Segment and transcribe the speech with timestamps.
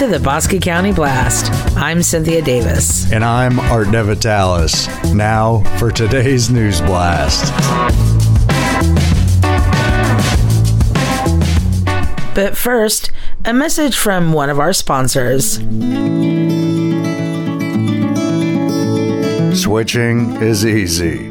[0.00, 1.52] to the Bosque County Blast.
[1.76, 3.12] I'm Cynthia Davis.
[3.12, 5.14] And I'm Art Nevitalis.
[5.14, 7.52] Now for today's News Blast.
[12.34, 13.10] But first,
[13.44, 15.56] a message from one of our sponsors.
[19.62, 21.28] Switching is easy.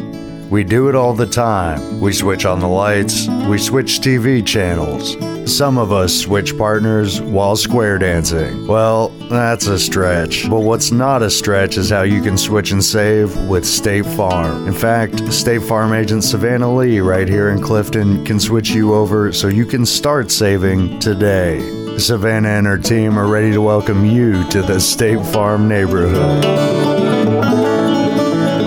[0.52, 2.00] We do it all the time.
[2.00, 5.16] We switch on the lights, we switch TV channels.
[5.50, 8.68] Some of us switch partners while square dancing.
[8.68, 10.50] Well, that's a stretch.
[10.50, 14.68] But what's not a stretch is how you can switch and save with State Farm.
[14.68, 19.34] In fact, State Farm agent Savannah Lee, right here in Clifton, can switch you over
[19.34, 21.60] so you can start saving today.
[21.98, 26.99] Savannah and her team are ready to welcome you to the State Farm neighborhood.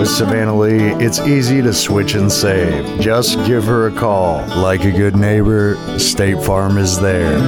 [0.03, 2.99] With Savannah Lee, it's easy to switch and save.
[2.99, 4.45] Just give her a call.
[4.47, 7.39] Like a good neighbor, State Farm is there.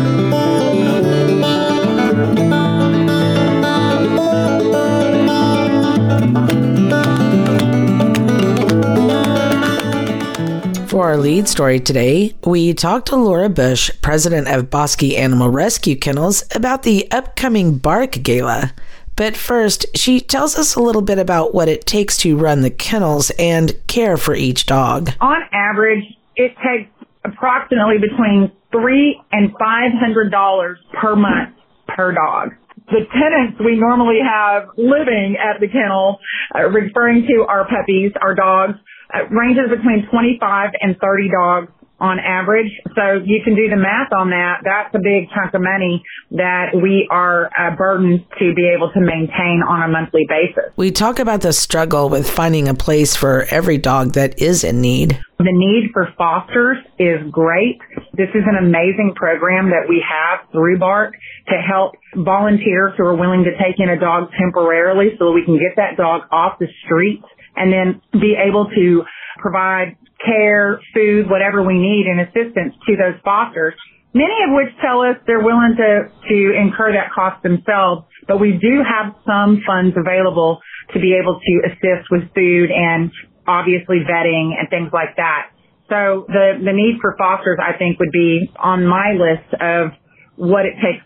[10.87, 15.97] For our lead story today, we talked to Laura Bush, president of Bosque Animal Rescue
[15.97, 18.73] Kennels, about the upcoming Bark Gala.
[19.15, 22.69] But first, she tells us a little bit about what it takes to run the
[22.69, 25.11] kennels and care for each dog.
[25.21, 26.03] On average,
[26.35, 26.91] it takes
[27.23, 31.55] approximately between three and five hundred dollars per month
[31.87, 32.49] per dog.
[32.87, 36.19] The tenants we normally have living at the kennel,
[36.53, 38.77] uh, referring to our puppies, our dogs,
[39.13, 42.71] uh, ranges between 25 and 30 dogs on average.
[42.95, 44.61] So you can do the math on that.
[44.63, 48.99] That's a big chunk of money that we are uh, burdened to be able to
[48.99, 50.73] maintain on a monthly basis.
[50.75, 54.81] We talk about the struggle with finding a place for every dog that is in
[54.81, 55.19] need.
[55.37, 57.79] The need for fosters is great.
[58.13, 61.13] This is an amazing program that we have through BARK
[61.47, 65.43] to help volunteers who are willing to take in a dog temporarily so that we
[65.43, 69.03] can get that dog off the streets and then be able to
[69.39, 73.73] provide care, food, whatever we need and assistance to those fosters.
[74.13, 78.55] Many of which tell us they're willing to, to incur that cost themselves, but we
[78.55, 80.61] do have some funds available
[80.93, 83.11] to be able to assist with food and
[83.45, 85.51] obviously vetting and things like that.
[85.89, 89.91] So the, the need for fosters, I think, would be on my list of
[90.35, 91.03] what it takes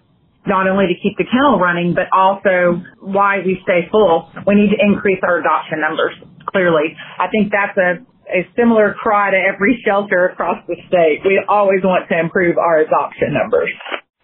[0.48, 4.32] not only to keep the kennel running, but also why we stay full.
[4.48, 6.16] We need to increase our adoption numbers,
[6.48, 6.96] clearly.
[7.20, 11.22] I think that's a a similar cry to every shelter across the state.
[11.26, 13.70] We always want to improve our adoption numbers.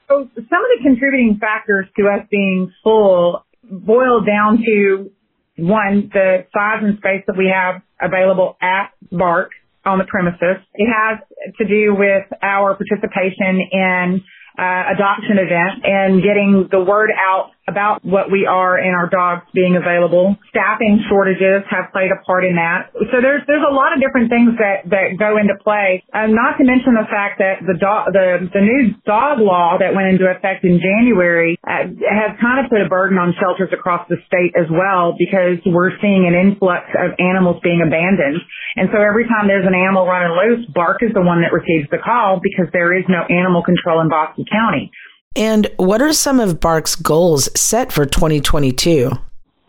[0.08, 5.10] So some of the contributing factors to us being full boil down to
[5.58, 9.52] one, the size and space that we have available at BARK
[9.86, 10.62] on the premises.
[10.74, 11.20] It has
[11.58, 14.22] to do with our participation in
[14.58, 19.46] uh, adoption event and getting the word out about what we are and our dogs
[19.54, 20.38] being available.
[20.54, 22.94] Staffing shortages have played a part in that.
[22.94, 26.06] So there's there's a lot of different things that that go into play.
[26.14, 29.98] Um, not to mention the fact that the dog the the new dog law that
[29.98, 34.06] went into effect in January uh, has kind of put a burden on shelters across
[34.14, 38.46] the state as well because we're seeing an influx of animals being abandoned.
[38.78, 41.90] And so every time there's an animal running loose, Bark is the one that receives
[41.90, 44.92] the call because there is no animal control in Bosque County.
[45.36, 49.12] And what are some of Bark's goals set for 2022?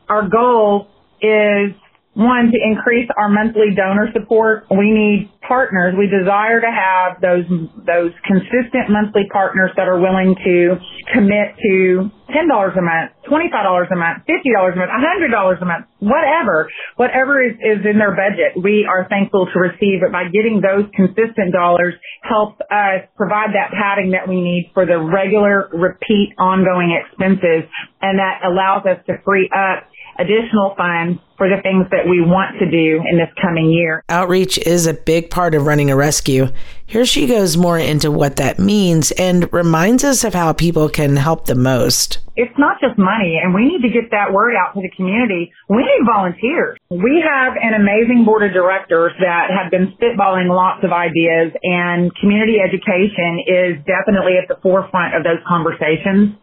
[0.09, 0.89] Our goal
[1.21, 1.73] is
[2.17, 4.65] one to increase our monthly donor support.
[4.73, 5.95] We need partners.
[5.97, 7.45] We desire to have those
[7.85, 10.81] those consistent monthly partners that are willing to
[11.13, 14.91] commit to ten dollars a month, twenty five dollars a month, fifty dollars a month,
[14.91, 18.57] a hundred dollars a month, whatever, whatever is, is in their budget.
[18.57, 21.95] We are thankful to receive it by getting those consistent dollars
[22.25, 27.69] helps us provide that padding that we need for the regular, repeat, ongoing expenses,
[28.01, 29.85] and that allows us to free up
[30.19, 34.03] additional funds for the things that we want to do in this coming year.
[34.09, 36.49] Outreach is a big part of running a rescue.
[36.87, 41.17] Here she goes more into what that means and reminds us of how people can
[41.17, 42.19] help the most.
[42.37, 45.53] It's not just money, and we need to get that word out to the community.
[45.69, 46.77] We need volunteers.
[46.91, 52.13] We have an amazing board of directors that have been spitballing lots of ideas, and
[52.17, 56.37] community education is definitely at the forefront of those conversations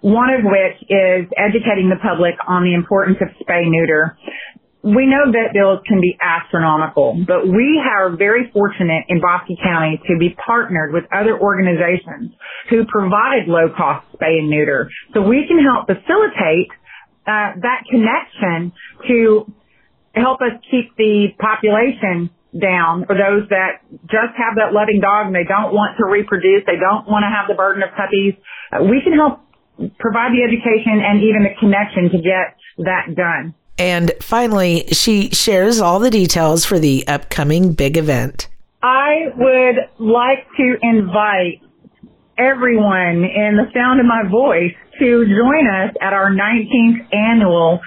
[0.00, 4.16] one of which is educating the public on the importance of spay neuter.
[4.82, 10.00] We know vet bills can be astronomical, but we are very fortunate in Bosque County
[10.08, 12.32] to be partnered with other organizations
[12.70, 14.88] who provide low cost spay and neuter.
[15.12, 16.72] So we can help facilitate
[17.28, 18.72] uh, that connection
[19.06, 19.52] to
[20.14, 25.34] help us keep the population down for those that just have that loving dog and
[25.34, 28.34] they don't want to reproduce, they don't want to have the burden of puppies.
[28.72, 29.38] Uh, we can help
[29.98, 33.54] provide the education and even the connection to get that done.
[33.78, 38.48] And finally, she shares all the details for the upcoming big event.
[38.82, 41.62] I would like to invite
[42.36, 47.80] everyone in the sound of my voice to join us at our 19th annual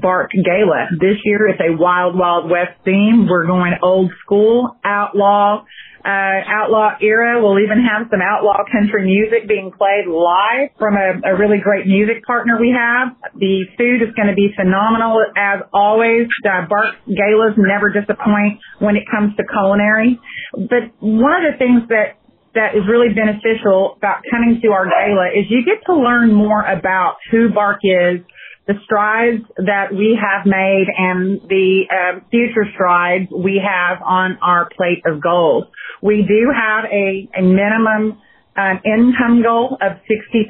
[0.00, 0.88] Bark Gala.
[1.00, 3.26] This year it's a Wild Wild West theme.
[3.28, 5.64] We're going old school, outlaw,
[6.04, 7.40] uh, outlaw era.
[7.40, 11.86] We'll even have some outlaw country music being played live from a, a really great
[11.86, 13.16] music partner we have.
[13.36, 16.28] The food is going to be phenomenal as always.
[16.44, 20.20] Uh, Bark galas never disappoint when it comes to culinary.
[20.52, 22.19] But one of the things that
[22.54, 26.62] that is really beneficial about coming to our gala is you get to learn more
[26.62, 28.20] about who Bark is,
[28.66, 34.68] the strides that we have made and the uh, future strides we have on our
[34.76, 35.64] plate of goals.
[36.02, 38.20] We do have a, a minimum
[38.56, 40.46] um, income goal of $60,000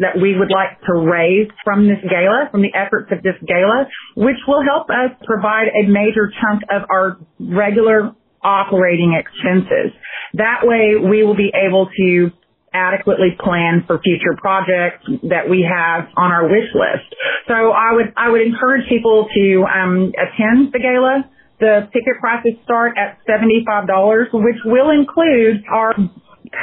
[0.00, 3.86] that we would like to raise from this gala, from the efforts of this gala,
[4.16, 8.12] which will help us provide a major chunk of our regular
[8.42, 9.92] operating expenses.
[10.34, 12.30] That way we will be able to
[12.74, 17.14] adequately plan for future projects that we have on our wish list.
[17.48, 21.28] So I would I would encourage people to um, attend the gala.
[21.60, 25.94] The ticket prices start at seventy five dollars, which will include our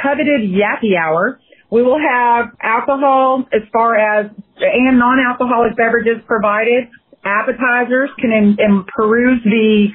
[0.02, 1.40] coveted yappy hour.
[1.70, 6.88] We will have alcohol as far as and non-alcoholic beverages provided.
[7.24, 9.88] Appetizers can in, in peruse the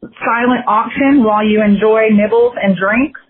[0.00, 3.20] silent auction while you enjoy nibbles and drinks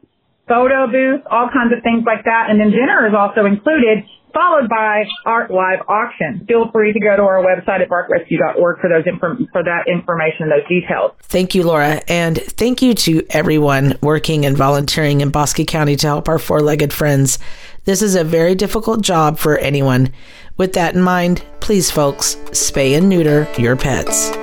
[0.51, 2.51] photo booth, all kinds of things like that.
[2.51, 4.03] And then dinner is also included,
[4.35, 6.45] followed by art live auction.
[6.49, 10.51] Feel free to go to our website at barkrescue.org for those inform- for that information,
[10.51, 11.13] and those details.
[11.23, 16.07] Thank you, Laura, and thank you to everyone working and volunteering in Bosque County to
[16.09, 17.39] help our four-legged friends.
[17.85, 20.11] This is a very difficult job for anyone.
[20.57, 24.40] With that in mind, please, folks, spay and neuter your pets.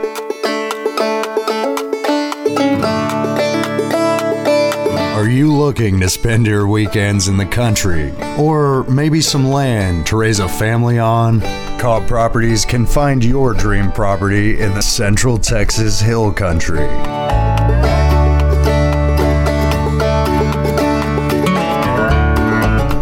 [5.28, 10.16] Are you looking to spend your weekends in the country or maybe some land to
[10.16, 11.42] raise a family on?
[11.82, 16.88] Cobb Properties can find your dream property in the Central Texas Hill Country.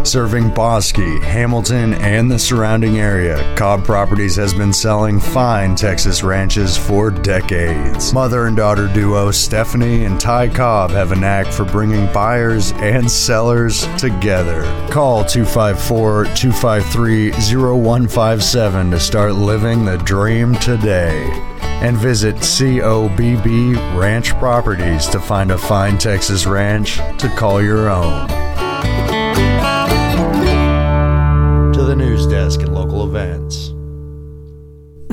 [0.06, 6.78] Serving Bosque, Hamilton, and the surrounding area, Cobb Properties has been selling fine Texas ranches
[6.78, 8.13] for decades.
[8.13, 13.10] Mother and daughter duo Stephanie and Ty Cobb have a knack for bringing buyers and
[13.10, 14.62] sellers together.
[14.92, 21.25] Call 254 253 0157 to start living the dream today
[21.81, 28.44] and visit COBB Ranch Properties to find a fine Texas ranch to call your own.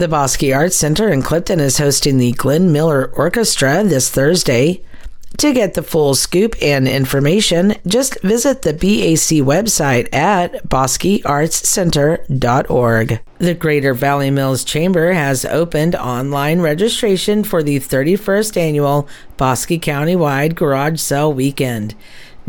[0.02, 4.82] The Bosque Arts Center in Clifton is hosting the Glenn Miller Orchestra this Thursday.
[5.36, 13.20] To get the full scoop and information, just visit the BAC website at bosqueartscenter.org.
[13.38, 20.56] The Greater Valley Mills Chamber has opened online registration for the 31st annual Bosque Countywide
[20.56, 21.94] Garage Sale Weekend.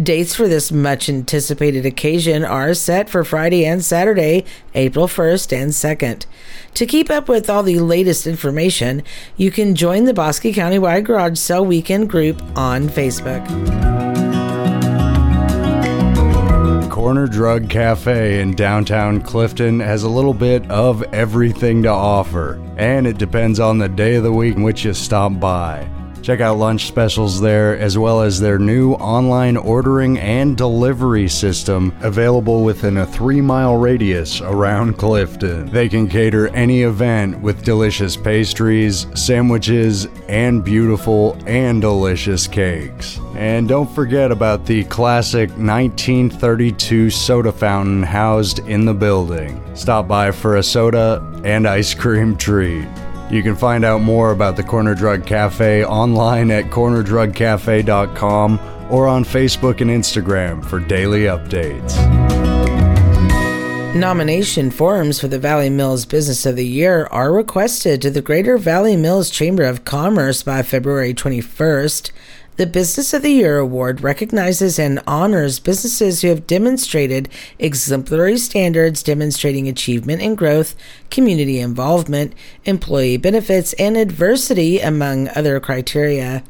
[0.01, 5.71] Dates for this much anticipated occasion are set for Friday and Saturday, April 1st and
[5.71, 6.25] 2nd.
[6.73, 9.03] To keep up with all the latest information,
[9.37, 13.43] you can join the Bosque Countywide Garage Sale Weekend group on Facebook.
[16.89, 23.05] Corner Drug Cafe in downtown Clifton has a little bit of everything to offer, and
[23.05, 25.87] it depends on the day of the week in which you stop by.
[26.23, 31.93] Check out lunch specials there, as well as their new online ordering and delivery system
[32.01, 35.69] available within a three mile radius around Clifton.
[35.69, 43.19] They can cater any event with delicious pastries, sandwiches, and beautiful and delicious cakes.
[43.35, 49.61] And don't forget about the classic 1932 soda fountain housed in the building.
[49.75, 52.87] Stop by for a soda and ice cream treat.
[53.33, 58.59] You can find out more about the Corner Drug Cafe online at cornerdrugcafe.com
[58.91, 61.97] or on Facebook and Instagram for daily updates.
[63.95, 68.59] Nomination forms for the Valley Mills Business of the Year are requested to the Greater
[68.59, 72.11] Valley Mills Chamber of Commerce by February 21st.
[72.55, 79.01] The Business of the Year award recognizes and honors businesses who have demonstrated exemplary standards
[79.01, 80.75] demonstrating achievement and growth,
[81.09, 86.43] community involvement, employee benefits, and adversity, among other criteria.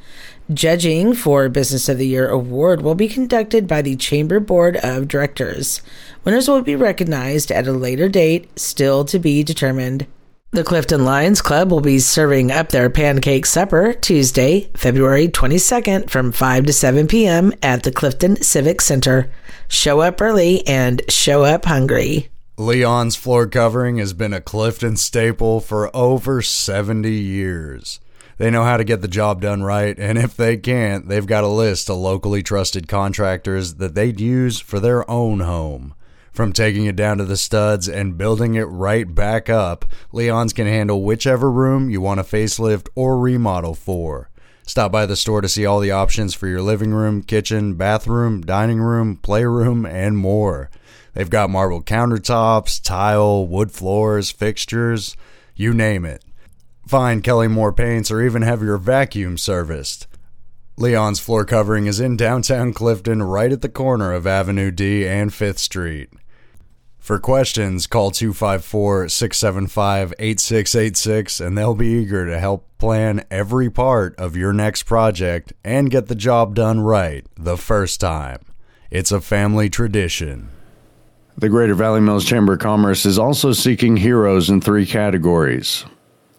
[0.53, 5.07] Judging for Business of the Year award will be conducted by the Chamber Board of
[5.07, 5.81] Directors.
[6.25, 10.05] Winners will be recognized at a later date, still to be determined.
[10.53, 16.31] The Clifton Lions Club will be serving up their pancake supper Tuesday, February 22nd from
[16.31, 17.53] 5 to 7 p.m.
[17.63, 19.31] at the Clifton Civic Center.
[19.67, 22.29] Show up early and show up hungry.
[22.55, 27.99] Leon's floor covering has been a Clifton staple for over 70 years.
[28.37, 31.43] They know how to get the job done right, and if they can't, they've got
[31.43, 35.95] a list of locally trusted contractors that they'd use for their own home.
[36.33, 40.65] From taking it down to the studs and building it right back up, Leon's can
[40.65, 44.31] handle whichever room you want a facelift or remodel for.
[44.65, 48.41] Stop by the store to see all the options for your living room, kitchen, bathroom,
[48.41, 50.71] dining room, playroom, and more.
[51.13, 55.15] They've got marble countertops, tile, wood floors, fixtures,
[55.55, 56.23] you name it.
[56.87, 60.07] Find Kelly Moore paints or even have your vacuum serviced.
[60.77, 65.29] Leon's floor covering is in downtown Clifton, right at the corner of Avenue D and
[65.29, 66.09] 5th Street.
[67.03, 74.17] For questions, call 254 675 8686 and they'll be eager to help plan every part
[74.17, 78.39] of your next project and get the job done right the first time.
[78.89, 80.47] It's a family tradition.
[81.37, 85.83] The Greater Valley Mills Chamber of Commerce is also seeking heroes in three categories.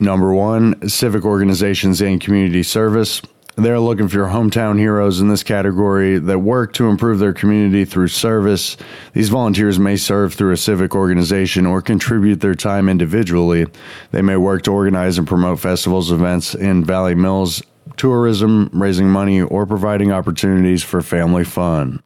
[0.01, 3.21] Number one, civic organizations and community service.
[3.57, 8.09] They're looking for hometown heroes in this category that work to improve their community through
[8.09, 8.77] service.
[9.13, 13.67] These volunteers may serve through a civic organization or contribute their time individually.
[14.11, 17.63] They may work to organize and promote festivals, events in Valley Mills,
[17.97, 22.03] tourism, raising money, or providing opportunities for family fun.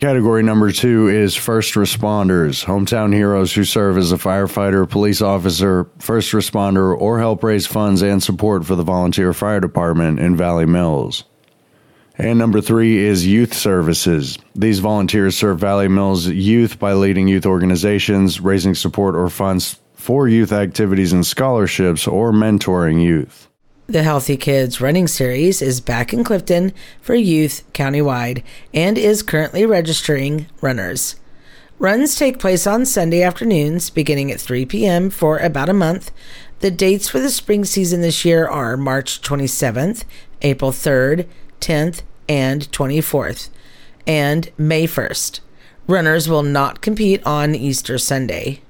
[0.00, 5.90] Category number two is first responders, hometown heroes who serve as a firefighter, police officer,
[5.98, 10.66] first responder, or help raise funds and support for the volunteer fire department in Valley
[10.66, 11.24] Mills.
[12.16, 14.38] And number three is youth services.
[14.54, 20.28] These volunteers serve Valley Mills youth by leading youth organizations, raising support or funds for
[20.28, 23.47] youth activities and scholarships, or mentoring youth.
[23.90, 28.42] The Healthy Kids Running Series is back in Clifton for youth countywide
[28.74, 31.16] and is currently registering runners.
[31.78, 35.08] Runs take place on Sunday afternoons beginning at 3 p.m.
[35.08, 36.10] for about a month.
[36.60, 40.04] The dates for the spring season this year are March 27th,
[40.42, 41.26] April 3rd,
[41.62, 43.48] 10th, and 24th,
[44.06, 45.40] and May 1st.
[45.86, 48.60] Runners will not compete on Easter Sunday.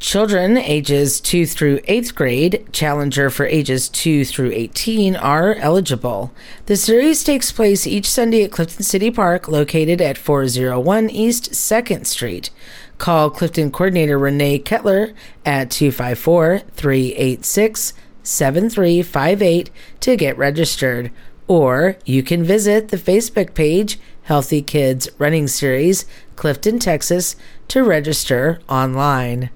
[0.00, 6.32] Children ages 2 through 8th grade, Challenger for ages 2 through 18, are eligible.
[6.64, 12.06] The series takes place each Sunday at Clifton City Park, located at 401 East 2nd
[12.06, 12.48] Street.
[12.96, 15.12] Call Clifton Coordinator Renee Kettler
[15.44, 17.92] at 254 386
[18.22, 21.10] 7358 to get registered.
[21.46, 27.36] Or you can visit the Facebook page Healthy Kids Running Series, Clifton, Texas,
[27.68, 29.50] to register online.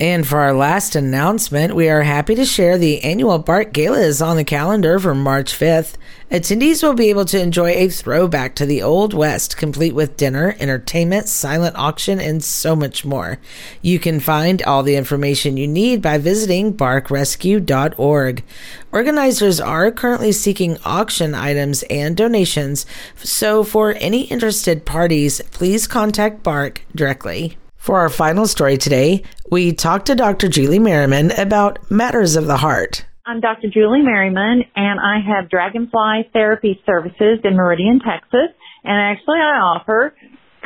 [0.00, 4.22] And for our last announcement, we are happy to share the annual BARK Gala is
[4.22, 5.96] on the calendar for March 5th.
[6.30, 10.54] Attendees will be able to enjoy a throwback to the Old West, complete with dinner,
[10.60, 13.40] entertainment, silent auction, and so much more.
[13.82, 18.44] You can find all the information you need by visiting barkrescue.org.
[18.92, 22.86] Organizers are currently seeking auction items and donations,
[23.16, 27.56] so for any interested parties, please contact Bark directly.
[27.88, 30.48] For our final story today, we talked to Dr.
[30.48, 33.06] Julie Merriman about matters of the heart.
[33.24, 33.70] I'm Dr.
[33.72, 38.54] Julie Merriman, and I have Dragonfly Therapy Services in Meridian, Texas.
[38.84, 40.14] And actually, I offer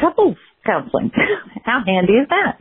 [0.01, 0.37] couples
[0.67, 1.13] counseling.
[1.65, 2.59] How handy is that?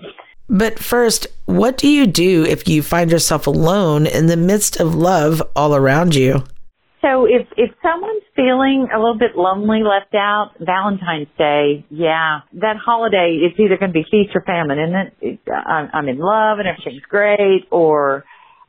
[0.48, 4.94] But first, what do you do if you find yourself alone in the midst of
[4.94, 6.44] love all around you?
[7.02, 12.78] So if if someone's feeling a little bit lonely, left out, Valentine's Day, yeah, that
[12.84, 15.14] holiday it's either going to be feast or famine, isn't it?
[15.22, 18.26] it I'm, I'm in love and everything's great, or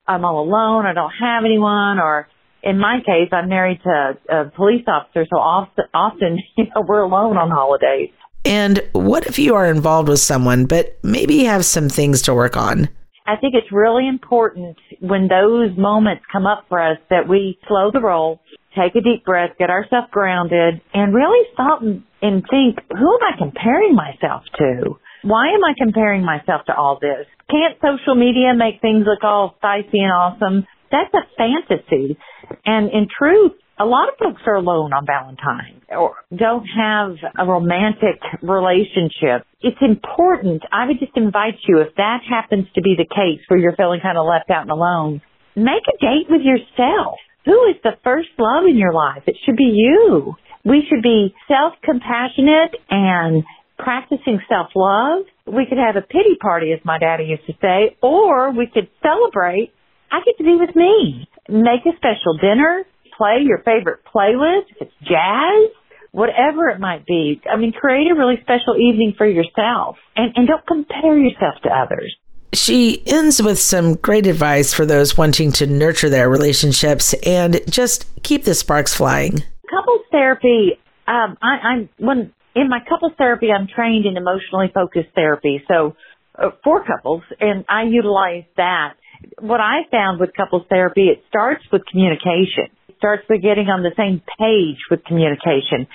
[0.06, 2.28] I'm all alone, I don't have anyone, or
[2.62, 7.00] in my case, I'm married to a police officer, so often, often you know we're
[7.00, 8.10] alone on holidays.
[8.44, 12.56] And what if you are involved with someone, but maybe have some things to work
[12.56, 12.88] on?
[13.24, 17.90] I think it's really important when those moments come up for us that we slow
[17.92, 18.40] the roll,
[18.76, 22.02] take a deep breath, get ourselves grounded, and really stop and,
[22.48, 24.98] think, who am I comparing myself to?
[25.22, 27.26] Why am I comparing myself to all this?
[27.50, 30.66] Can't social media make things look all spicy and awesome?
[30.90, 32.18] That's a fantasy.
[32.66, 37.44] And in truth, a lot of folks are alone on Valentine's or don't have a
[37.50, 39.46] romantic relationship.
[39.60, 40.62] It's important.
[40.70, 44.00] I would just invite you, if that happens to be the case where you're feeling
[44.02, 45.22] kind of left out and alone,
[45.56, 47.18] make a date with yourself.
[47.44, 49.22] Who is the first love in your life?
[49.26, 50.34] It should be you.
[50.64, 53.42] We should be self-compassionate and
[53.78, 55.26] practicing self-love.
[55.46, 58.88] We could have a pity party, as my daddy used to say, or we could
[59.02, 59.72] celebrate.
[60.10, 61.26] I get to be with me.
[61.48, 62.84] Make a special dinner,
[63.18, 65.74] play your favorite playlist, if it's jazz,
[66.12, 67.40] whatever it might be.
[67.50, 71.70] I mean, create a really special evening for yourself and, and don't compare yourself to
[71.70, 72.14] others.
[72.54, 78.06] She ends with some great advice for those wanting to nurture their relationships and just
[78.22, 79.42] keep the sparks flying.
[79.70, 80.78] Couples therapy,
[81.08, 85.96] um, I, I'm when in my couples therapy, I'm trained in emotionally focused therapy, so
[86.38, 88.94] uh, for couples, and I utilize that.
[89.38, 92.68] What I found with couples therapy, it starts with communication.
[92.88, 95.86] It starts with getting on the same page with communication.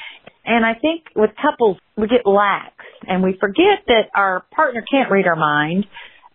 [0.45, 2.73] And I think with couples, we get lax
[3.05, 5.85] and we forget that our partner can't read our mind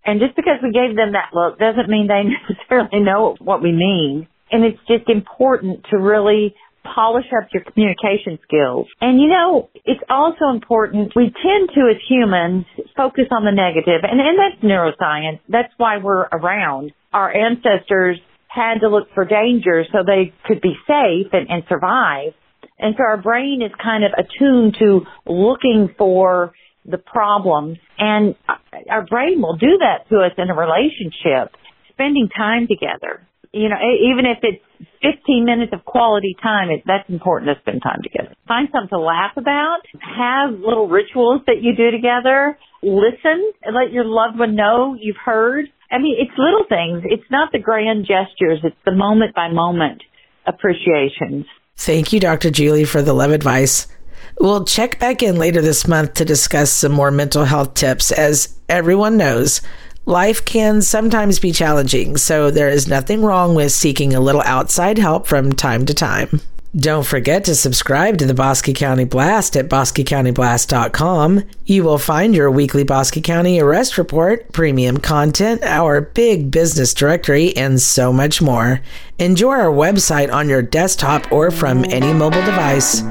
[0.05, 3.73] and just because we gave them that look doesn't mean they necessarily know what we
[3.73, 4.27] mean.
[4.51, 8.87] And it's just important to really polish up your communication skills.
[9.01, 12.67] And you know, it's also important, we tend to as humans
[12.97, 15.41] focus on the negative and, and that's neuroscience.
[15.49, 16.93] That's why we're around.
[17.13, 18.19] Our ancestors
[18.49, 22.35] had to look for danger so they could be safe and, and survive.
[22.79, 26.53] And so our brain is kind of attuned to looking for
[26.85, 28.35] the problems and
[28.91, 31.55] our brain will do that to us in a relationship,
[31.91, 33.27] spending time together.
[33.53, 34.65] You know, even if it's
[35.03, 38.35] 15 minutes of quality time, it, that's important to spend time together.
[38.49, 39.85] Find something to laugh about.
[40.01, 42.59] Have little rituals that you do together.
[42.83, 45.67] Listen and let your loved one know you've heard.
[45.91, 47.05] I mean, it's little things.
[47.05, 48.61] It's not the grand gestures.
[48.65, 50.03] It's the moment by moment
[50.47, 51.45] appreciations.
[51.77, 52.51] Thank you, Dr.
[52.51, 53.87] Julie, for the love advice.
[54.41, 58.11] We'll check back in later this month to discuss some more mental health tips.
[58.11, 59.61] As everyone knows,
[60.05, 64.99] life can sometimes be challenging, so there is nothing wrong with seeking a little outside
[64.99, 66.41] help from time to time.
[66.75, 71.43] Don't forget to subscribe to the Bosque County Blast at bosquecountyblast.com.
[71.67, 77.55] You will find your weekly Bosque County arrest report, premium content, our big business directory,
[77.59, 78.81] and so much more.
[79.19, 83.03] Enjoy our website on your desktop or from any mobile device.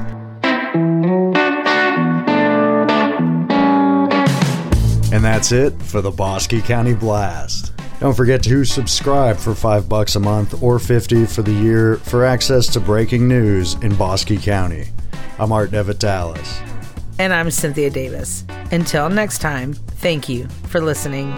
[5.22, 7.74] And that's it for the Bosque County Blast.
[8.00, 12.26] Don't forget to subscribe for 5 bucks a month or 50 for the year for
[12.26, 14.88] access to breaking news in Bosque County.
[15.38, 16.68] I'm Art Devitalis.
[17.20, 18.46] And I'm Cynthia Davis.
[18.72, 21.32] Until next time, thank you for listening.